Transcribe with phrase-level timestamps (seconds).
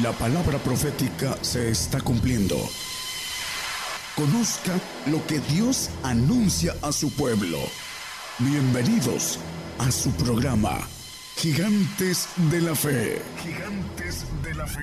[0.00, 2.56] La palabra profética se está cumpliendo.
[4.16, 4.72] Conozca
[5.10, 7.58] lo que Dios anuncia a su pueblo.
[8.38, 9.38] Bienvenidos
[9.78, 10.78] a su programa,
[11.36, 13.20] Gigantes de la Fe.
[13.36, 14.82] Gigantes de la Fe.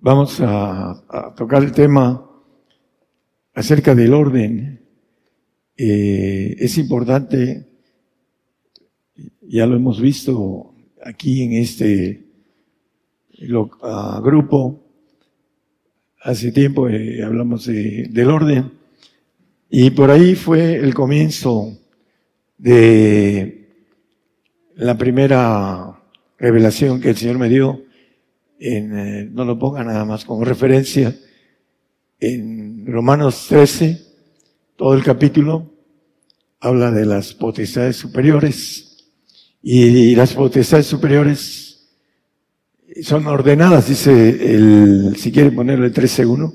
[0.00, 2.28] Vamos a, tocar el tema
[3.54, 4.79] acerca del orden.
[5.82, 7.66] Eh, es importante,
[9.40, 12.26] ya lo hemos visto aquí en este
[13.80, 14.84] ah, grupo,
[16.20, 18.72] hace tiempo eh, hablamos del orden,
[19.70, 21.78] y por ahí fue el comienzo
[22.58, 23.70] de
[24.74, 25.98] la primera
[26.36, 27.84] revelación que el Señor me dio
[28.58, 31.16] eh, no lo ponga nada más como referencia,
[32.18, 34.09] en Romanos 13,
[34.80, 35.74] todo el capítulo
[36.58, 39.12] habla de las potestades superiores
[39.62, 41.90] y, las potestades superiores
[43.02, 46.54] son ordenadas, dice el, si quiere ponerlo el 13.1,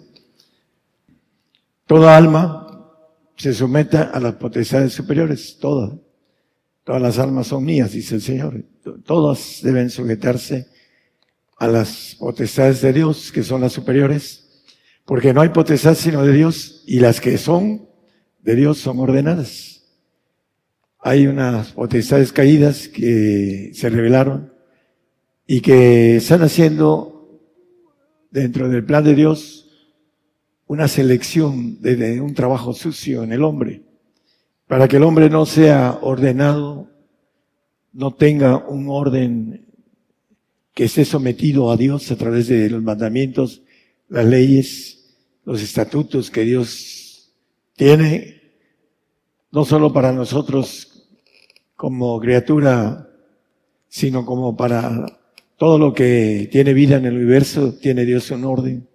[1.85, 2.89] toda alma
[3.37, 5.91] se someta a las potestades superiores, todas.
[6.83, 8.65] Todas las almas son mías, dice el Señor.
[9.05, 10.65] Todas deben sujetarse
[11.57, 14.63] a las potestades de Dios, que son las superiores,
[15.05, 17.85] porque no hay potestad sino de Dios, y las que son
[18.45, 19.83] de Dios son ordenadas.
[20.99, 24.53] Hay unas potestades caídas que se revelaron
[25.47, 27.41] y que están haciendo
[28.29, 29.67] dentro del plan de Dios
[30.67, 33.83] una selección de, un trabajo sucio en el hombre,
[34.67, 36.89] para que el hombre no sea ordenado,
[37.93, 39.67] no tenga un orden
[40.73, 43.63] que esté sometido a Dios a través de los mandamientos,
[44.09, 47.33] las leyes, los estatutos que Dios
[47.75, 48.34] tiene,
[49.55, 51.07] no solo para nosotros
[51.77, 53.07] como criatura,
[53.87, 55.05] sino como para
[55.55, 58.89] todo lo que tiene vida en el universo, tiene Dios un orden.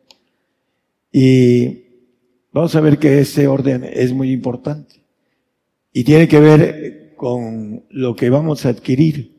[1.10, 1.84] Y
[2.52, 4.96] vamos a ver que ese orden es muy importante.
[5.94, 9.34] Y tiene que ver con lo que vamos a adquirir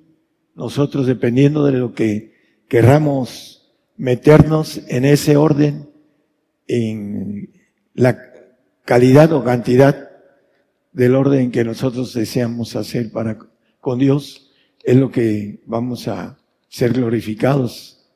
[0.56, 2.34] nosotros dependiendo de lo que
[2.68, 5.88] querramos meternos en ese orden,
[6.66, 7.52] en
[7.94, 8.18] la
[8.86, 10.11] calidad o cantidad
[10.92, 13.38] del orden que nosotros deseamos hacer para
[13.80, 14.52] con Dios,
[14.84, 16.38] es lo que vamos a
[16.70, 18.10] ser glorificados.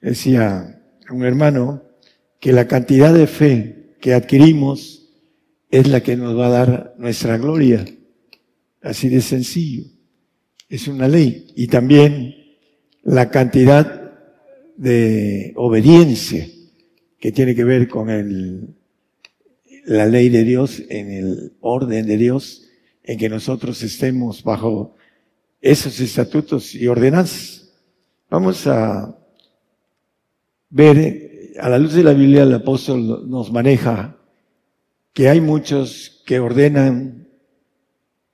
[0.00, 1.82] Decía un hermano
[2.38, 5.08] que la cantidad de fe que adquirimos
[5.70, 7.84] es la que nos va a dar nuestra gloria.
[8.82, 9.84] Así de sencillo.
[10.68, 11.48] Es una ley.
[11.56, 12.34] Y también
[13.02, 14.12] la cantidad
[14.76, 16.46] de obediencia
[17.18, 18.74] que tiene que ver con el,
[19.90, 22.62] la ley de Dios, en el orden de Dios,
[23.02, 24.94] en que nosotros estemos bajo
[25.60, 27.72] esos estatutos y ordenanzas.
[28.30, 29.18] Vamos a
[30.68, 34.16] ver, a la luz de la Biblia el apóstol nos maneja
[35.12, 37.26] que hay muchos que ordenan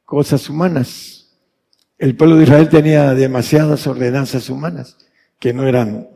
[0.04, 1.38] cosas humanas,
[1.96, 4.98] el pueblo de Israel tenía demasiadas ordenanzas humanas
[5.38, 6.10] que no eran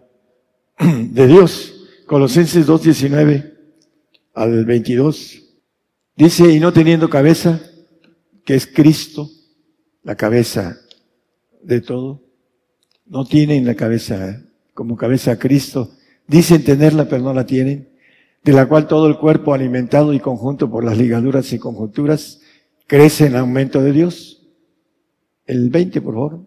[0.79, 1.87] de Dios.
[2.07, 3.60] Colosenses 2.19
[4.41, 5.43] al 22
[6.17, 7.61] dice, y no teniendo cabeza,
[8.43, 9.29] que es Cristo,
[10.03, 10.79] la cabeza
[11.63, 12.23] de todo,
[13.05, 14.43] no tienen la cabeza
[14.73, 15.91] como cabeza a Cristo,
[16.27, 17.91] dicen tenerla pero no la tienen,
[18.43, 22.41] de la cual todo el cuerpo alimentado y conjunto por las ligaduras y conjunturas
[22.87, 24.49] crece en aumento de Dios.
[25.45, 26.47] El 20, por favor.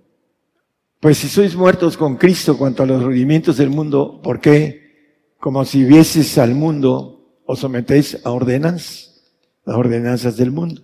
[1.00, 5.64] Pues si sois muertos con Cristo cuanto a los rudimientos del mundo, ¿por qué, como
[5.64, 7.23] si vieses al mundo,
[7.54, 9.24] os sometéis a ordenanzas,
[9.66, 10.82] las ordenanzas del mundo,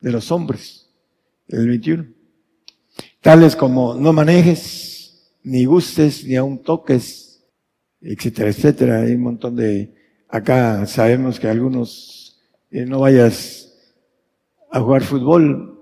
[0.00, 0.90] de los hombres?
[1.48, 2.06] El 21.
[3.20, 7.44] Tales como no manejes, ni gustes, ni aun toques,
[8.00, 9.00] etcétera, etcétera.
[9.02, 9.94] Hay un montón de,
[10.28, 12.40] acá sabemos que algunos
[12.70, 13.72] eh, no vayas
[14.70, 15.78] a jugar fútbol,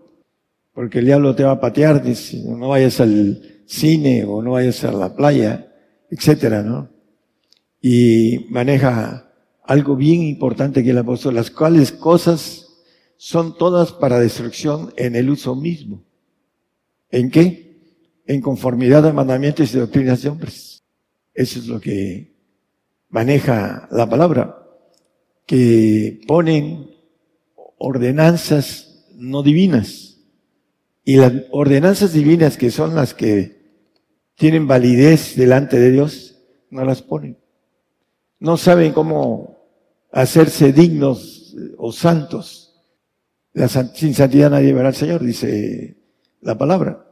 [0.72, 4.84] porque el diablo te va a patear, dice, no vayas al cine o no vayas
[4.84, 5.72] a la playa,
[6.10, 6.90] etcétera, ¿no?
[7.80, 9.25] Y maneja
[9.66, 12.66] algo bien importante que el apóstol, las cuales cosas
[13.16, 16.04] son todas para destrucción en el uso mismo.
[17.10, 17.80] ¿En qué?
[18.26, 20.84] En conformidad a mandamientos y doctrinas de hombres.
[21.34, 22.34] Eso es lo que
[23.08, 24.62] maneja la palabra,
[25.46, 26.90] que ponen
[27.78, 30.18] ordenanzas no divinas
[31.04, 33.56] y las ordenanzas divinas que son las que
[34.34, 36.36] tienen validez delante de Dios,
[36.68, 37.38] no las ponen.
[38.38, 39.55] No saben cómo
[40.16, 42.74] hacerse dignos o santos.
[43.94, 45.98] sin santidad nadie verá al Señor, dice
[46.40, 47.06] la palabra.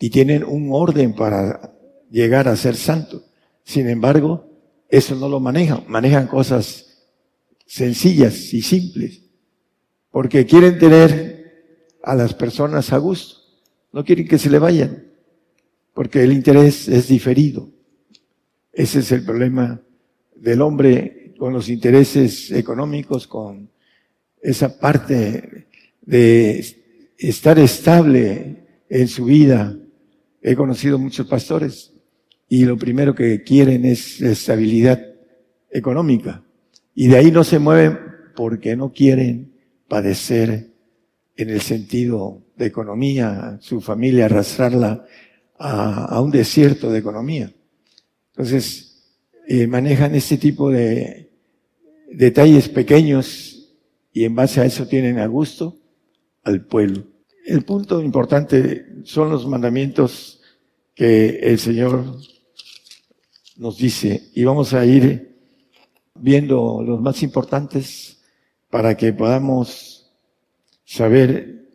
[0.00, 1.72] Y tienen un orden para
[2.10, 3.22] llegar a ser santo.
[3.62, 4.44] Sin embargo,
[4.88, 5.84] eso no lo manejan.
[5.86, 7.06] Manejan cosas
[7.64, 9.22] sencillas y simples.
[10.10, 13.36] Porque quieren tener a las personas a gusto.
[13.92, 15.06] No quieren que se le vayan.
[15.94, 17.70] Porque el interés es diferido.
[18.72, 19.80] Ese es el problema
[20.34, 23.68] del hombre con los intereses económicos, con
[24.40, 25.66] esa parte
[26.00, 26.64] de
[27.18, 29.76] estar estable en su vida.
[30.40, 31.94] He conocido muchos pastores
[32.48, 35.04] y lo primero que quieren es estabilidad
[35.68, 36.44] económica.
[36.94, 37.98] Y de ahí no se mueven
[38.36, 39.52] porque no quieren
[39.88, 40.70] padecer
[41.34, 45.04] en el sentido de economía, su familia arrastrarla
[45.58, 47.52] a, un desierto de economía.
[48.30, 49.10] Entonces,
[49.48, 51.31] eh, manejan este tipo de
[52.14, 53.70] detalles pequeños
[54.12, 55.76] y en base a eso tienen a gusto
[56.44, 57.04] al pueblo.
[57.44, 60.40] El punto importante son los mandamientos
[60.94, 62.04] que el Señor
[63.56, 65.36] nos dice y vamos a ir
[66.14, 68.22] viendo los más importantes
[68.70, 70.10] para que podamos
[70.84, 71.68] saber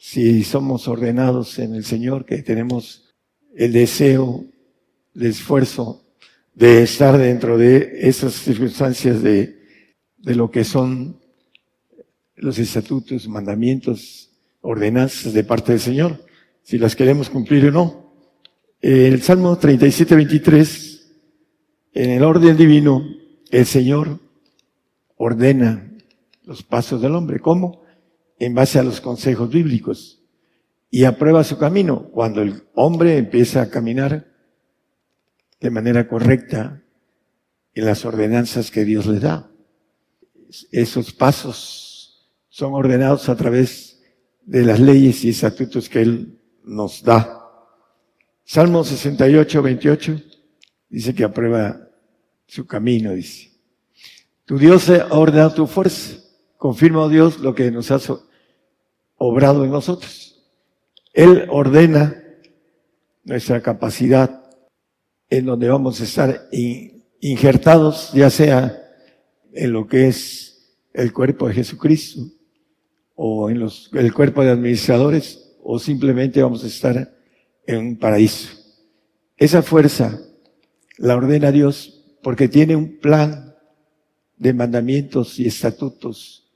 [0.00, 3.12] si somos ordenados en el Señor, que tenemos
[3.54, 4.44] el deseo
[5.14, 6.02] el esfuerzo
[6.54, 9.61] de estar dentro de esas circunstancias de,
[10.22, 11.20] de lo que son
[12.36, 14.30] los estatutos, mandamientos,
[14.60, 16.24] ordenanzas de parte del Señor,
[16.62, 18.14] si las queremos cumplir o no.
[18.80, 21.12] El Salmo 37, 23,
[21.94, 23.04] en el orden divino,
[23.50, 24.18] el Señor
[25.16, 25.92] ordena
[26.44, 27.38] los pasos del hombre.
[27.38, 27.82] ¿Cómo?
[28.38, 30.20] En base a los consejos bíblicos.
[30.90, 32.08] Y aprueba su camino.
[32.10, 34.26] Cuando el hombre empieza a caminar
[35.60, 36.82] de manera correcta
[37.74, 39.51] en las ordenanzas que Dios le da.
[40.70, 44.02] Esos pasos son ordenados a través
[44.42, 47.38] de las leyes y estatutos que Él nos da.
[48.44, 50.20] Salmo 68, 28
[50.88, 51.88] dice que aprueba
[52.46, 53.52] su camino, dice.
[54.44, 56.18] Tu Dios ha ordenado tu fuerza.
[56.58, 57.98] Confirma, oh Dios, lo que nos ha
[59.16, 60.44] obrado en nosotros.
[61.12, 62.22] Él ordena
[63.24, 64.42] nuestra capacidad
[65.30, 66.48] en donde vamos a estar
[67.20, 68.81] injertados, ya sea
[69.52, 72.22] en lo que es el cuerpo de Jesucristo
[73.14, 77.14] o en los, el cuerpo de administradores o simplemente vamos a estar
[77.66, 78.48] en un paraíso.
[79.36, 80.20] Esa fuerza
[80.98, 83.54] la ordena Dios porque tiene un plan
[84.36, 86.52] de mandamientos y estatutos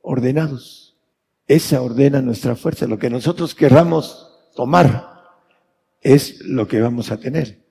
[0.00, 0.96] ordenados.
[1.46, 2.86] Esa ordena nuestra fuerza.
[2.86, 5.08] Lo que nosotros querramos tomar
[6.00, 7.68] es lo que vamos a tener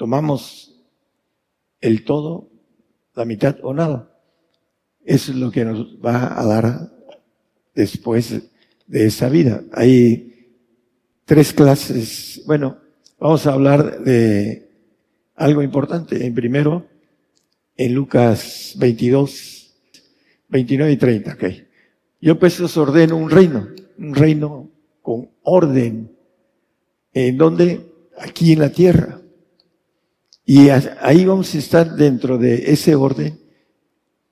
[0.00, 0.80] tomamos
[1.82, 2.48] el todo,
[3.14, 4.10] la mitad o nada.
[5.04, 6.90] Eso es lo que nos va a dar
[7.74, 8.42] después
[8.86, 9.62] de esa vida.
[9.72, 10.50] Hay
[11.24, 12.42] tres clases.
[12.46, 12.78] Bueno,
[13.18, 14.68] vamos a hablar de
[15.36, 16.26] algo importante.
[16.26, 16.86] En primero,
[17.76, 19.74] en Lucas 22,
[20.48, 21.34] 29 y 30.
[21.34, 21.68] Okay.
[22.20, 23.68] Yo pues os ordeno un reino,
[23.98, 24.70] un reino
[25.02, 26.16] con orden.
[27.12, 27.90] ¿En donde
[28.20, 29.19] Aquí en la tierra.
[30.52, 33.38] Y ahí vamos a estar dentro de ese orden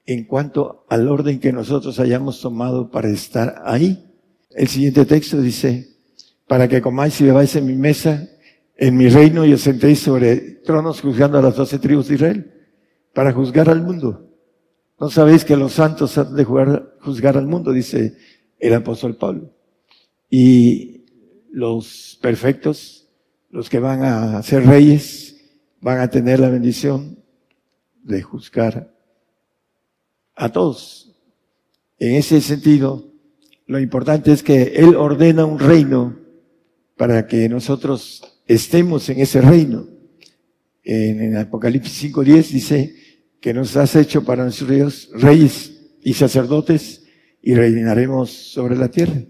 [0.05, 4.05] en cuanto al orden que nosotros hayamos tomado para estar ahí.
[4.51, 5.91] El siguiente texto dice,
[6.49, 8.29] para que comáis y bebáis en mi mesa,
[8.77, 12.53] en mi reino y os sentéis sobre tronos juzgando a las doce tribus de Israel,
[13.15, 14.29] para juzgar al mundo.
[14.99, 17.71] ¿No sabéis que los santos han de juzgar al mundo?
[17.71, 18.17] Dice
[18.59, 19.53] el apóstol Pablo.
[20.29, 21.05] Y
[21.53, 23.09] los perfectos,
[23.51, 25.28] los que van a ser reyes,
[25.81, 27.19] van a tener la bendición
[28.03, 28.95] de juzgar
[30.35, 31.15] a todos.
[31.99, 33.13] En ese sentido,
[33.67, 36.17] lo importante es que Él ordena un reino
[36.97, 39.87] para que nosotros estemos en ese reino.
[40.83, 42.95] En, Apocalipsis 5.10 dice
[43.41, 47.05] que nos has hecho para Dios reyes y sacerdotes
[47.43, 49.23] y reinaremos sobre la tierra.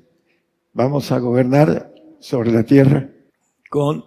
[0.72, 3.10] Vamos a gobernar sobre la tierra
[3.68, 4.04] con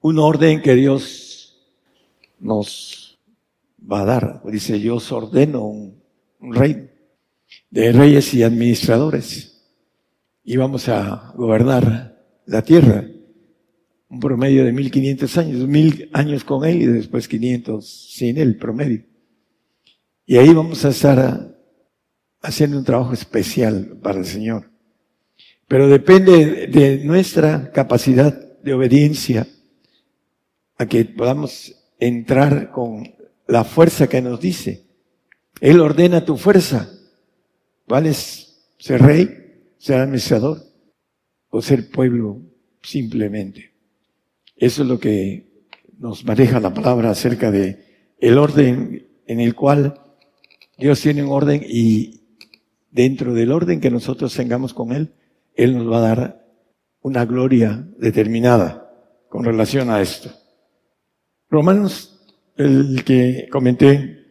[0.00, 1.37] un orden que Dios
[2.40, 3.18] nos
[3.80, 4.42] va a dar.
[4.44, 5.98] Dice, yo os ordeno un,
[6.40, 6.90] rey
[7.70, 9.66] de reyes y administradores
[10.44, 12.16] y vamos a gobernar
[12.46, 13.04] la tierra.
[14.08, 19.04] Un promedio de 1500 años, mil años con él y después 500 sin él, promedio.
[20.24, 21.58] Y ahí vamos a estar
[22.40, 24.70] haciendo un trabajo especial para el Señor.
[25.66, 29.46] Pero depende de nuestra capacidad de obediencia
[30.78, 33.14] a que podamos entrar con
[33.46, 34.84] la fuerza que nos dice.
[35.60, 36.88] Él ordena tu fuerza.
[37.86, 40.62] ¿Cuál es ser rey, ser administrador
[41.50, 42.40] o ser pueblo
[42.82, 43.72] simplemente?
[44.56, 45.48] Eso es lo que
[45.98, 47.84] nos maneja la palabra acerca de
[48.18, 50.00] el orden en el cual
[50.76, 52.20] Dios tiene un orden y
[52.90, 55.12] dentro del orden que nosotros tengamos con Él,
[55.54, 56.46] Él nos va a dar
[57.00, 58.90] una gloria determinada
[59.28, 60.30] con relación a esto.
[61.50, 62.26] Romanos,
[62.56, 64.26] el que comenté,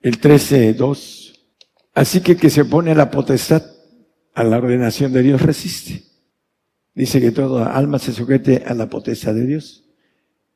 [0.00, 1.40] el 13.2,
[1.94, 3.62] así que que se opone a la potestad,
[4.34, 6.04] a la ordenación de Dios, resiste.
[6.94, 9.84] Dice que toda alma se sujete a la potestad de Dios.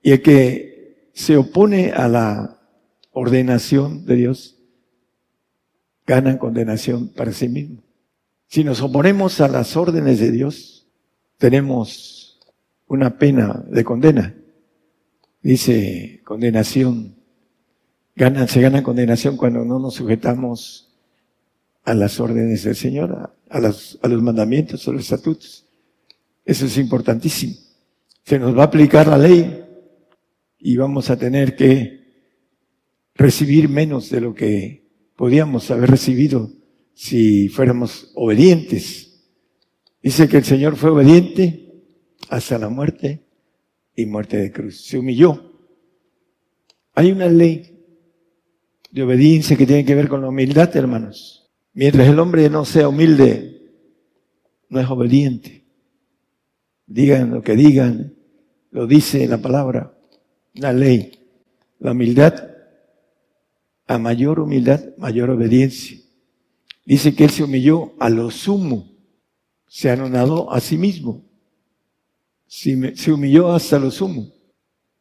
[0.02, 2.58] Y el que se opone a la
[3.12, 4.56] ordenación de Dios,
[6.06, 7.82] gana condenación para sí mismo.
[8.46, 10.88] Si nos oponemos a las órdenes de Dios,
[11.36, 12.40] tenemos
[12.86, 14.34] una pena de condena.
[15.42, 17.16] Dice condenación.
[18.14, 20.94] Gana, se gana condenación cuando no nos sujetamos
[21.84, 25.66] a las órdenes del Señor, a, a los mandamientos, a los estatutos.
[26.44, 27.54] Eso es importantísimo.
[28.24, 29.64] Se nos va a aplicar la ley
[30.58, 32.00] y vamos a tener que
[33.14, 34.84] recibir menos de lo que
[35.16, 36.50] podíamos haber recibido
[36.94, 39.24] si fuéramos obedientes.
[40.02, 41.82] Dice que el Señor fue obediente
[42.28, 43.29] hasta la muerte
[43.94, 44.84] y muerte de cruz.
[44.86, 45.50] Se humilló.
[46.94, 47.78] Hay una ley
[48.90, 51.50] de obediencia que tiene que ver con la humildad, hermanos.
[51.72, 53.70] Mientras el hombre no sea humilde,
[54.68, 55.64] no es obediente.
[56.86, 58.14] Digan lo que digan,
[58.70, 59.96] lo dice la palabra,
[60.54, 61.12] la ley.
[61.78, 62.50] La humildad,
[63.86, 65.98] a mayor humildad, mayor obediencia.
[66.84, 68.92] Dice que él se humilló a lo sumo,
[69.66, 71.24] se anonadó a sí mismo,
[72.50, 74.32] se humilló hasta lo sumo.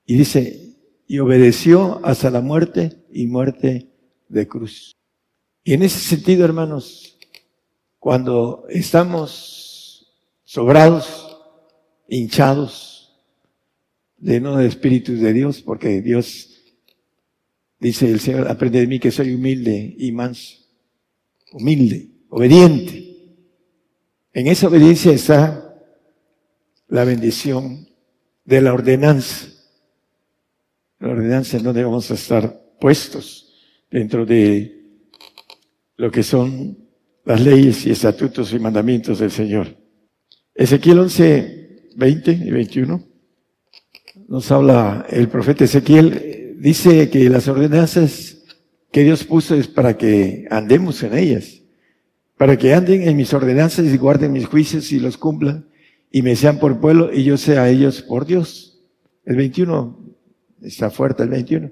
[0.06, 0.78] Y dice,
[1.08, 3.90] y obedeció hasta la muerte y muerte
[4.28, 4.96] de cruz.
[5.64, 7.18] Y en ese sentido, hermanos,
[7.98, 10.08] cuando estamos
[10.44, 11.36] sobrados,
[12.08, 13.20] hinchados,
[14.20, 16.62] llenos de espíritus de Dios, porque Dios
[17.80, 20.58] dice el Señor, aprende de mí que soy humilde y manso,
[21.54, 23.36] humilde, obediente.
[24.34, 25.69] En esa obediencia está
[26.90, 27.88] la bendición
[28.46, 29.48] de la ordenanza.
[31.00, 33.54] La ordenanza en donde vamos a estar puestos
[33.90, 35.00] dentro de
[35.96, 36.78] lo que son
[37.26, 39.78] las leyes y estatutos y mandamientos del Señor.
[40.56, 43.04] Ezequiel 11, 20 y 21,
[44.28, 48.38] nos habla el profeta Ezequiel, dice que las ordenanzas
[48.92, 51.62] que Dios puso es para que andemos en ellas,
[52.38, 55.70] para que anden en mis ordenanzas y guarden mis juicios y los cumplan
[56.12, 58.80] y me sean por pueblo y yo sea ellos por Dios.
[59.26, 60.00] El 21,
[60.62, 61.72] está fuerte el 21.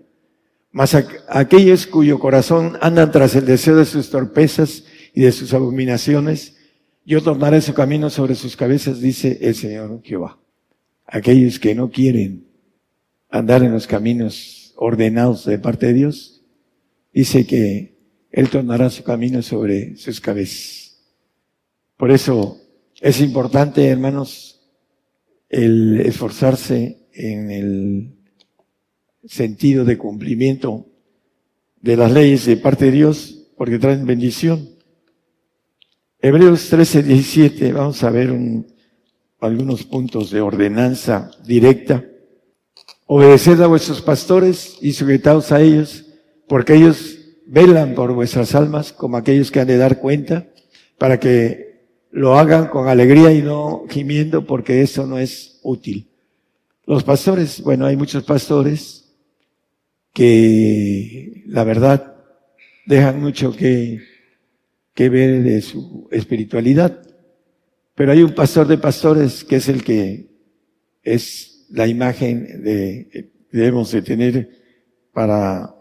[0.72, 0.96] Mas
[1.30, 6.56] aquellos cuyo corazón andan tras el deseo de sus torpezas y de sus abominaciones,
[7.06, 10.40] yo tornaré su camino sobre sus cabezas, dice el Señor Jehová.
[11.06, 12.46] Aquellos que no quieren
[13.30, 16.44] andar en los caminos ordenados de parte de Dios,
[17.14, 17.98] dice que
[18.30, 21.02] Él tornará su camino sobre sus cabezas.
[21.96, 22.62] Por eso
[23.02, 24.62] es importante, hermanos,
[25.50, 28.18] el esforzarse en el
[29.26, 30.88] sentido de cumplimiento
[31.82, 34.70] de las leyes de parte de Dios, porque traen bendición.
[36.20, 38.36] Hebreos 13, 17, vamos a ver
[39.40, 42.04] algunos puntos de ordenanza directa.
[43.06, 46.06] Obedeced a vuestros pastores y sujetaos a ellos,
[46.48, 50.48] porque ellos velan por vuestras almas como aquellos que han de dar cuenta,
[50.98, 51.67] para que
[52.12, 56.10] lo hagan con alegría y no gimiendo, porque eso no es útil.
[56.86, 59.14] Los pastores, bueno, hay muchos pastores
[60.14, 62.16] que la verdad
[62.86, 64.02] dejan mucho que
[64.98, 67.04] que ver de su espiritualidad.
[67.94, 70.26] Pero hay un pastor de pastores que es el que
[71.04, 74.50] es la imagen de, debemos de tener
[75.14, 75.76] para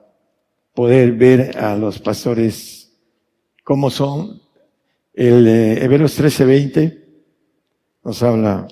[0.74, 2.92] poder ver a los pastores
[3.64, 4.42] cómo son.
[5.16, 7.02] El eh, Hebreos 13:20
[8.04, 8.68] nos habla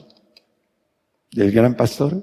[1.33, 2.23] del gran pastor.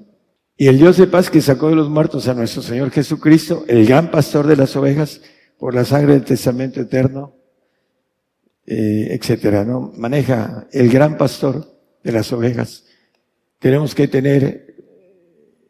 [0.56, 3.84] Y el Dios de paz que sacó de los muertos a nuestro Señor Jesucristo, el
[3.84, 5.20] gran pastor de las ovejas,
[5.58, 7.34] por la sangre del testamento eterno,
[8.64, 9.92] eh, etcétera, ¿no?
[9.96, 11.66] Maneja el gran pastor
[12.04, 12.84] de las ovejas.
[13.58, 14.76] Tenemos que tener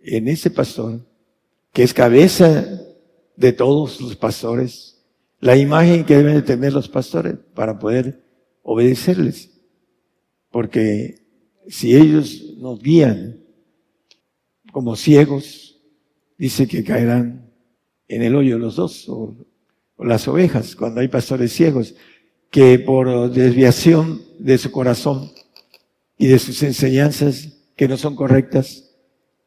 [0.03, 1.01] en ese pastor,
[1.73, 2.67] que es cabeza
[3.35, 5.03] de todos los pastores,
[5.41, 8.23] la imagen que deben de tener los pastores para poder
[8.63, 9.51] obedecerles.
[10.51, 11.23] Porque
[11.69, 13.41] si ellos nos guían
[14.73, 15.81] como ciegos,
[16.39, 17.51] dice que caerán
[18.09, 19.37] en el hoyo los dos, o
[19.99, 21.95] las ovejas, cuando hay pastores ciegos
[22.51, 25.31] que por desviación de su corazón
[26.19, 28.91] y de sus enseñanzas que no son correctas,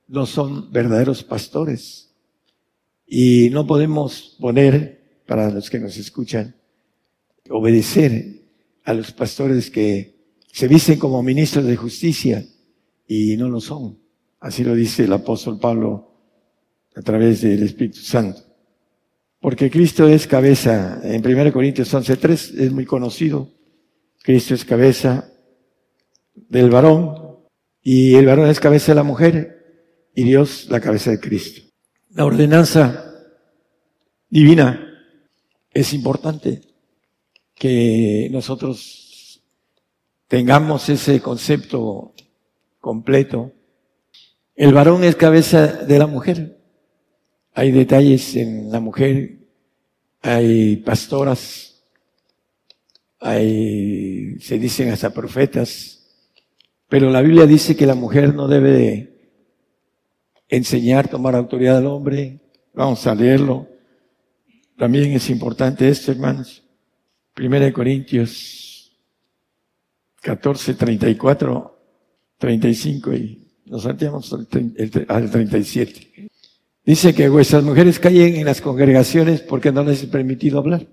[0.07, 2.13] no son verdaderos pastores.
[3.05, 6.55] Y no podemos poner, para los que nos escuchan,
[7.50, 8.35] obedecer
[8.86, 10.15] a los pastores que
[10.51, 12.46] se visten como ministros de justicia
[13.08, 14.00] y no lo son.
[14.39, 16.12] Así lo dice el apóstol Pablo
[16.96, 18.42] a través del Espíritu Santo.
[19.42, 23.51] Porque Cristo es cabeza, en 1 Corintios 11.3 es muy conocido,
[24.24, 25.30] Cristo es cabeza
[26.34, 27.39] del varón
[27.82, 31.62] y el varón es cabeza de la mujer y Dios la cabeza de Cristo.
[32.10, 33.13] La ordenanza
[34.30, 34.82] divina
[35.74, 36.62] es importante
[37.55, 39.41] que nosotros
[40.27, 42.13] tengamos ese concepto
[42.79, 43.51] completo.
[44.55, 46.59] El varón es cabeza de la mujer.
[47.53, 49.38] Hay detalles en la mujer,
[50.21, 51.83] hay pastoras,
[53.19, 56.05] hay, se dicen hasta profetas,
[56.89, 59.15] pero la Biblia dice que la mujer no debe de
[60.50, 62.39] enseñar, tomar autoridad al hombre.
[62.74, 63.67] Vamos a leerlo.
[64.77, 66.64] También es importante esto, hermanos.
[67.36, 68.98] Primera de Corintios
[70.22, 71.80] 14, 34,
[72.38, 76.30] 35 y nos salteamos al 37.
[76.86, 80.88] Dice que vuestras mujeres callen en las congregaciones porque no les es permitido hablar,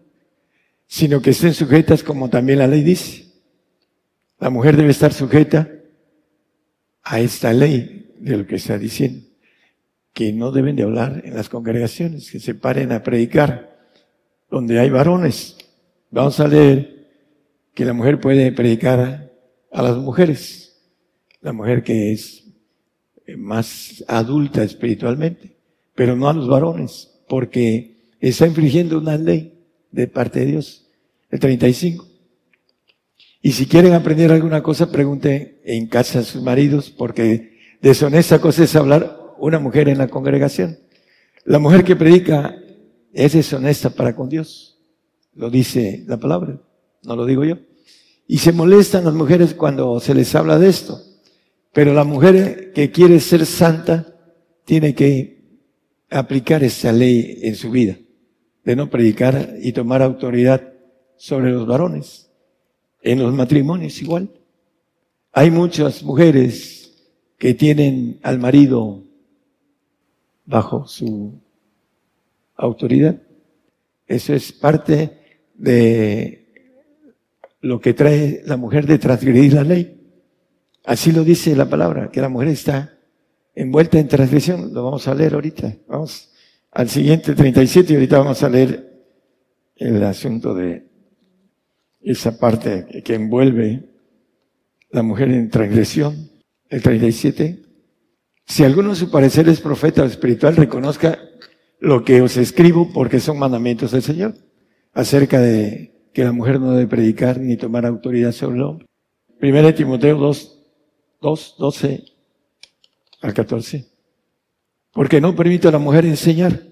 [0.88, 3.26] sino que estén sujetas como también la ley dice.
[4.40, 5.70] La mujer debe estar sujeta
[7.04, 9.24] a esta ley de lo que está diciendo,
[10.12, 13.78] que no deben de hablar en las congregaciones, que se paren a predicar
[14.50, 15.56] donde hay varones.
[16.12, 17.08] Vamos a leer
[17.72, 19.32] que la mujer puede predicar
[19.72, 20.78] a las mujeres,
[21.40, 22.44] la mujer que es
[23.38, 25.56] más adulta espiritualmente,
[25.94, 30.86] pero no a los varones, porque está infringiendo una ley de parte de Dios.
[31.30, 32.06] El 35.
[33.40, 38.64] Y si quieren aprender alguna cosa, pregunten en casa a sus maridos, porque deshonesta cosa
[38.64, 40.78] es hablar una mujer en la congregación.
[41.46, 42.54] La mujer que predica
[43.14, 44.71] es deshonesta para con Dios.
[45.34, 46.60] Lo dice la palabra,
[47.04, 47.56] no lo digo yo.
[48.26, 51.00] Y se molestan las mujeres cuando se les habla de esto.
[51.72, 54.14] Pero la mujer que quiere ser santa
[54.64, 55.42] tiene que
[56.10, 57.96] aplicar esa ley en su vida,
[58.64, 60.72] de no predicar y tomar autoridad
[61.16, 62.30] sobre los varones.
[63.02, 64.30] En los matrimonios igual.
[65.32, 66.82] Hay muchas mujeres
[67.38, 69.02] que tienen al marido
[70.44, 71.40] bajo su
[72.54, 73.20] autoridad.
[74.06, 75.21] Eso es parte
[75.62, 76.42] de
[77.60, 79.96] lo que trae la mujer de transgredir la ley.
[80.84, 82.98] Así lo dice la palabra, que la mujer está
[83.54, 84.74] envuelta en transgresión.
[84.74, 85.76] Lo vamos a leer ahorita.
[85.86, 86.32] Vamos
[86.72, 89.04] al siguiente 37 y ahorita vamos a leer
[89.76, 90.88] el asunto de
[92.00, 93.88] esa parte que envuelve
[94.90, 96.28] la mujer en transgresión.
[96.68, 97.62] El 37.
[98.46, 101.20] Si alguno de su parecer es profeta o espiritual, reconozca
[101.78, 104.34] lo que os escribo porque son mandamientos del Señor
[104.92, 108.86] acerca de que la mujer no debe predicar ni tomar autoridad sobre el hombre.
[109.38, 110.58] Primera Timoteo 2,
[111.20, 112.04] 2, 12
[113.22, 113.86] al 14.
[114.92, 116.62] Porque no permite a la mujer enseñar,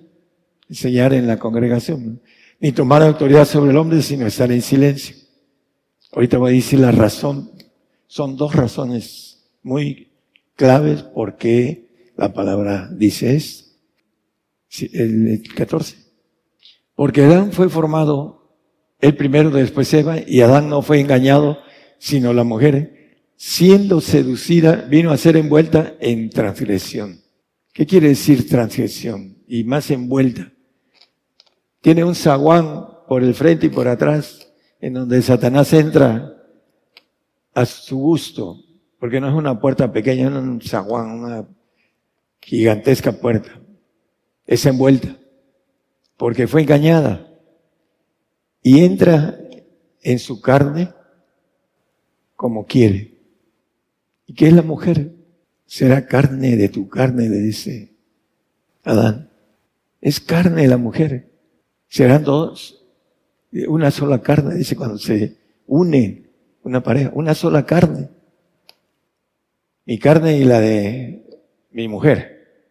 [0.68, 2.20] enseñar en la congregación,
[2.60, 5.16] ni tomar autoridad sobre el hombre, sino estar en silencio.
[6.12, 7.50] Ahorita voy a decir la razón.
[8.06, 10.12] Son dos razones muy
[10.56, 13.70] claves por qué la palabra dice esto.
[14.92, 16.09] El 14.
[17.00, 18.58] Porque Adán fue formado
[18.98, 21.56] el primero, después Eva, y Adán no fue engañado,
[21.96, 27.22] sino la mujer, siendo seducida, vino a ser envuelta en transgresión.
[27.72, 29.38] ¿Qué quiere decir transgresión?
[29.48, 30.52] Y más envuelta.
[31.80, 36.34] Tiene un zaguán por el frente y por atrás, en donde Satanás entra
[37.54, 38.58] a su gusto,
[38.98, 41.48] porque no es una puerta pequeña, es un zaguán, una
[42.42, 43.58] gigantesca puerta.
[44.46, 45.16] Es envuelta
[46.20, 47.26] porque fue engañada
[48.62, 49.40] y entra
[50.02, 50.92] en su carne
[52.36, 53.14] como quiere.
[54.26, 55.14] ¿Y qué es la mujer?
[55.64, 57.94] Será carne de tu carne, le dice
[58.84, 59.30] Adán.
[60.02, 61.30] Es carne la mujer.
[61.88, 62.84] Serán dos,
[63.68, 66.28] una sola carne, dice cuando se une
[66.62, 68.10] una pareja, una sola carne.
[69.86, 71.24] Mi carne y la de
[71.70, 72.66] mi mujer.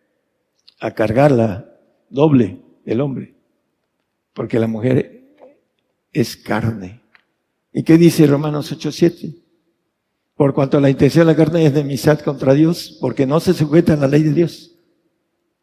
[0.79, 1.79] A cargarla
[2.11, 3.38] doble el hombre
[4.39, 5.35] porque la mujer
[6.13, 7.01] es carne.
[7.73, 9.35] ¿Y qué dice Romanos 8:7?
[10.33, 13.53] Por cuanto la intención de la carne es de amistad contra Dios, porque no se
[13.53, 14.79] sujeta a la ley de Dios,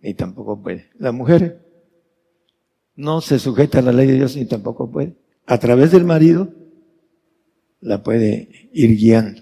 [0.01, 0.91] ni tampoco puede.
[0.99, 1.67] La mujer
[2.97, 5.17] no se sujeta a la ley de Dios, ni tampoco puede.
[5.47, 6.53] A través del marido
[7.81, 9.41] la puede ir guiando.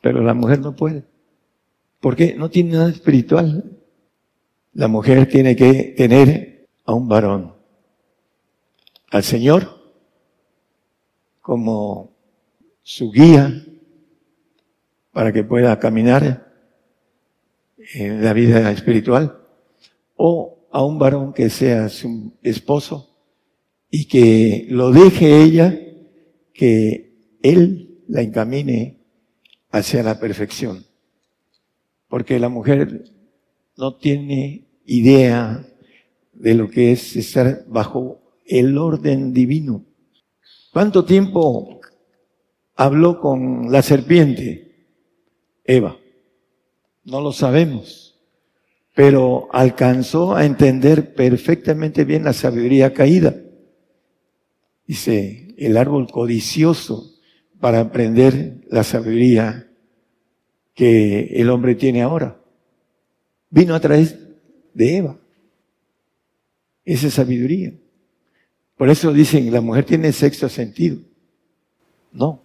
[0.00, 1.04] Pero la mujer no puede.
[2.00, 2.34] ¿Por qué?
[2.34, 3.78] No tiene nada espiritual.
[4.72, 7.60] La mujer tiene que tener a un varón,
[9.12, 9.68] al Señor,
[11.42, 12.16] como
[12.82, 13.62] su guía
[15.12, 16.50] para que pueda caminar
[17.92, 19.38] en la vida espiritual,
[20.16, 23.14] o a un varón que sea su esposo
[23.90, 25.78] y que lo deje ella,
[26.54, 28.98] que él la encamine
[29.70, 30.86] hacia la perfección.
[32.08, 33.04] Porque la mujer
[33.76, 35.66] no tiene idea
[36.32, 38.21] de lo que es estar bajo
[38.58, 39.84] el orden divino.
[40.72, 41.80] ¿Cuánto tiempo
[42.76, 44.86] habló con la serpiente?
[45.64, 45.96] Eva.
[47.04, 48.20] No lo sabemos,
[48.94, 53.34] pero alcanzó a entender perfectamente bien la sabiduría caída.
[54.86, 57.10] Dice, el árbol codicioso
[57.58, 59.68] para aprender la sabiduría
[60.74, 62.40] que el hombre tiene ahora.
[63.50, 64.18] Vino a través
[64.74, 65.18] de Eva.
[66.84, 67.74] Esa es sabiduría.
[68.82, 70.98] Por eso dicen, la mujer tiene sexto sentido.
[72.10, 72.42] No.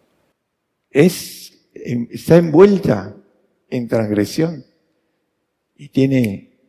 [0.91, 3.17] Es, está envuelta
[3.71, 4.63] en transgresión
[5.76, 6.60] y tiene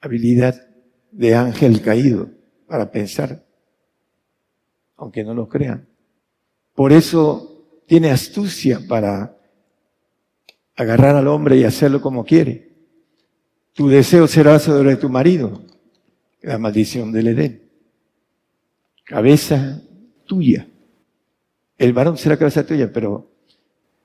[0.00, 0.68] habilidad
[1.10, 2.30] de ángel caído
[2.66, 3.44] para pensar,
[4.96, 5.86] aunque no lo crean.
[6.74, 9.36] Por eso tiene astucia para
[10.76, 12.72] agarrar al hombre y hacerlo como quiere.
[13.74, 15.62] Tu deseo será sobre tu marido,
[16.40, 17.69] la maldición del Edén.
[19.10, 19.82] Cabeza
[20.24, 20.68] tuya.
[21.76, 23.28] El varón será cabeza tuya, pero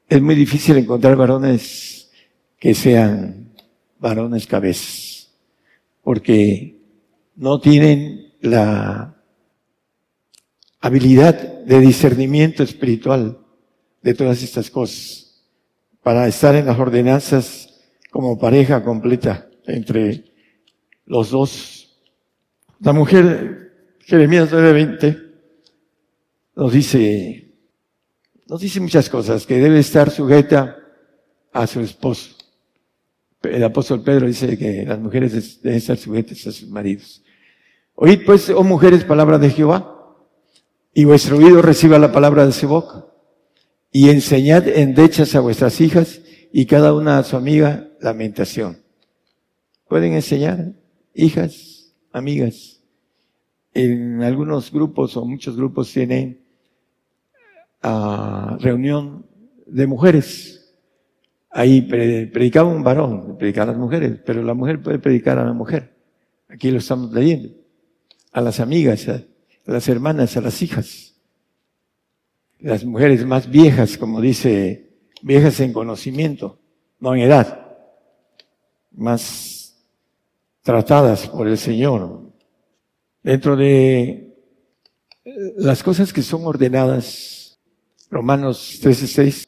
[0.10, 2.10] es muy difícil encontrar varones
[2.58, 3.54] que sean
[4.00, 5.32] varones cabezas,
[6.02, 6.82] porque
[7.36, 9.15] no tienen la
[10.80, 13.38] habilidad de discernimiento espiritual
[14.02, 15.44] de todas estas cosas
[16.02, 20.34] para estar en las ordenanzas como pareja completa entre
[21.06, 22.02] los dos.
[22.80, 23.64] La mujer,
[24.06, 25.34] Jeremías 9:20,
[26.56, 27.56] nos dice,
[28.48, 30.78] nos dice muchas cosas, que debe estar sujeta
[31.52, 32.36] a su esposo.
[33.41, 37.24] El apóstol Pedro dice que las mujeres deben estar sujetas a sus maridos.
[37.96, 40.15] Oíd pues, oh mujeres, palabra de Jehová,
[40.94, 43.08] y vuestro oído reciba la palabra de su boca,
[43.91, 46.22] y enseñad endechas a vuestras hijas,
[46.54, 48.84] y cada una a su amiga lamentación.
[49.88, 50.74] Pueden enseñar,
[51.15, 52.75] hijas, amigas.
[53.76, 56.42] En algunos grupos o muchos grupos tienen
[58.60, 59.26] reunión
[59.68, 60.74] de mujeres.
[61.50, 65.54] Ahí predicaba un varón, predicaba a las mujeres, pero la mujer puede predicar a la
[65.54, 65.94] mujer.
[66.48, 67.50] Aquí lo estamos leyendo.
[68.32, 69.24] A las amigas, a
[69.66, 71.16] las hermanas, a las hijas.
[72.60, 74.90] Las mujeres más viejas, como dice,
[75.22, 76.60] viejas en conocimiento,
[77.00, 77.78] no en edad.
[78.92, 79.86] Más
[80.62, 82.25] tratadas por el Señor.
[83.26, 84.38] Dentro de
[85.58, 87.58] las cosas que son ordenadas
[88.12, 89.48] Romanos 13:6.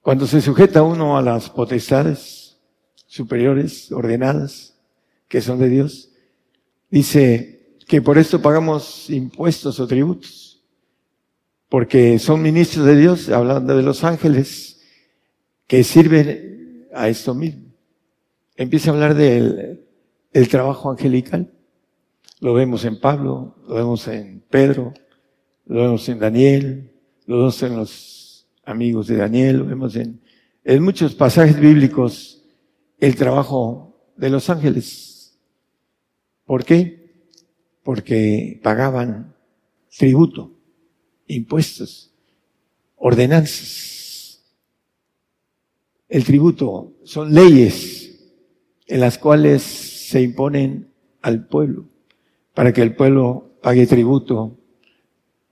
[0.00, 2.60] Cuando se sujeta uno a las potestades
[3.08, 4.78] superiores, ordenadas,
[5.26, 6.12] que son de Dios,
[6.88, 10.62] dice que por esto pagamos impuestos o tributos,
[11.68, 14.80] porque son ministros de Dios, hablando de los ángeles,
[15.66, 17.74] que sirven a esto mismo.
[18.54, 19.84] Empieza a hablar del
[20.32, 21.52] el trabajo angelical.
[22.42, 24.92] Lo vemos en Pablo, lo vemos en Pedro,
[25.64, 26.90] lo vemos en Daniel,
[27.24, 30.20] los dos en los amigos de Daniel, vemos en,
[30.64, 32.42] en muchos pasajes bíblicos
[32.98, 35.38] el trabajo de los ángeles.
[36.44, 37.14] ¿Por qué?
[37.84, 39.36] Porque pagaban
[39.96, 40.50] tributo,
[41.28, 42.12] impuestos,
[42.96, 44.42] ordenanzas.
[46.08, 48.18] El tributo son leyes
[48.88, 51.91] en las cuales se imponen al pueblo
[52.54, 54.58] para que el pueblo pague tributo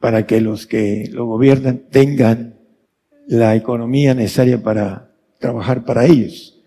[0.01, 2.59] para que los que lo gobiernan tengan
[3.29, 6.59] la economía necesaria para trabajar para ellos.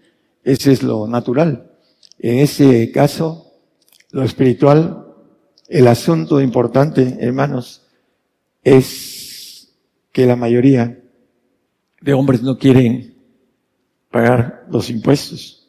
[0.44, 1.72] Ese es lo natural.
[2.20, 3.52] En ese caso,
[4.12, 5.08] lo espiritual,
[5.68, 7.88] el asunto importante, hermanos,
[8.64, 9.74] es
[10.12, 11.02] que la mayoría
[12.02, 13.18] de hombres no quieren
[14.12, 15.68] pagar los impuestos,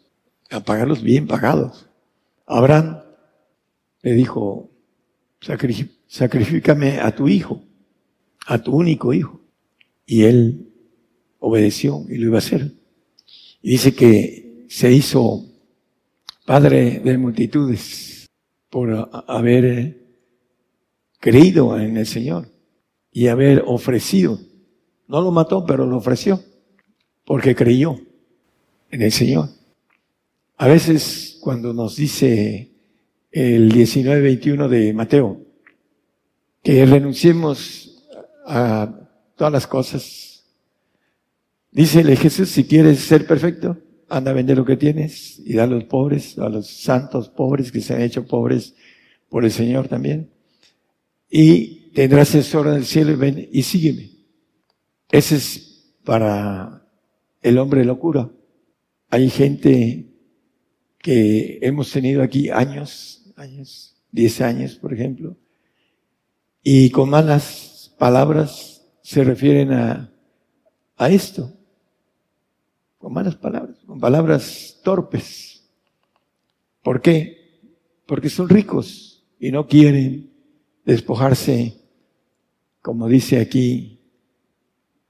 [0.50, 1.86] a pagarlos bien pagados.
[2.46, 3.03] Abraham
[4.04, 4.70] le dijo,
[5.40, 7.64] sacrifícame a tu hijo,
[8.46, 9.40] a tu único hijo.
[10.04, 10.68] Y él
[11.38, 12.74] obedeció y lo iba a hacer.
[13.62, 15.46] Y dice que se hizo
[16.44, 18.26] padre de multitudes
[18.68, 20.04] por haber
[21.18, 22.52] creído en el Señor.
[23.16, 24.40] y haber ofrecido.
[25.06, 26.42] No lo mató, pero lo ofreció,
[27.24, 27.96] porque creyó
[28.90, 29.50] en el Señor.
[30.56, 32.73] A veces cuando nos dice
[33.34, 35.44] el 19-21 de Mateo,
[36.62, 38.06] que renunciemos
[38.46, 40.44] a todas las cosas,
[41.72, 43.76] dícele Jesús, si quieres ser perfecto,
[44.08, 47.72] anda a vender lo que tienes y da a los pobres, a los santos pobres
[47.72, 48.76] que se han hecho pobres
[49.28, 50.30] por el Señor también.
[51.28, 54.12] Y tendrás tesoro en el cielo y ven y sígueme.
[55.10, 56.86] Ese es para
[57.42, 58.30] el hombre locura.
[59.10, 60.06] Hay gente
[60.98, 65.36] que hemos tenido aquí años, años, diez años, por ejemplo,
[66.62, 70.10] y con malas palabras se refieren a,
[70.96, 71.52] a esto,
[72.98, 75.62] con malas palabras, con palabras torpes.
[76.82, 77.60] ¿Por qué?
[78.06, 80.30] Porque son ricos y no quieren
[80.84, 81.76] despojarse,
[82.80, 84.00] como dice aquí,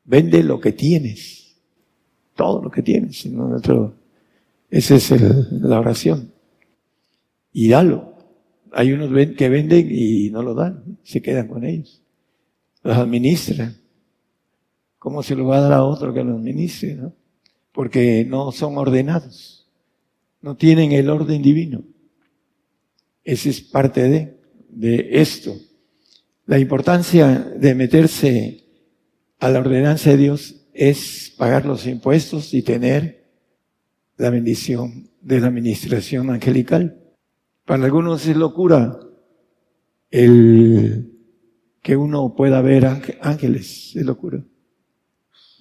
[0.04, 1.56] vende lo que tienes,
[2.34, 3.26] todo lo que tienes.
[4.70, 5.10] esa es
[5.52, 6.32] la oración.
[7.52, 8.13] Y dalo.
[8.74, 12.02] Hay unos que venden y no lo dan, se quedan con ellos.
[12.82, 13.76] Los administran.
[14.98, 16.94] ¿Cómo se lo va a dar a otro que lo administre?
[16.94, 17.14] No?
[17.72, 19.68] Porque no son ordenados.
[20.42, 21.82] No tienen el orden divino.
[23.24, 24.34] Ese es parte de
[24.74, 25.56] de esto.
[26.46, 28.64] La importancia de meterse
[29.38, 33.24] a la ordenanza de Dios es pagar los impuestos y tener
[34.16, 37.00] la bendición de la administración angelical.
[37.64, 39.00] Para algunos es locura
[40.10, 41.10] el
[41.82, 42.86] que uno pueda ver
[43.20, 44.42] ángeles, es locura.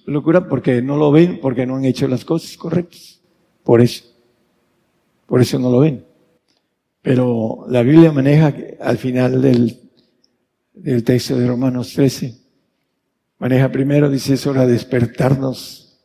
[0.06, 3.20] Locura porque no lo ven, porque no han hecho las cosas correctas.
[3.62, 4.04] Por eso.
[5.26, 6.04] Por eso no lo ven.
[7.00, 9.80] Pero la Biblia maneja al final del,
[11.04, 12.34] texto de Romanos 13,
[13.38, 16.00] maneja primero, dice, es hora de despertarnos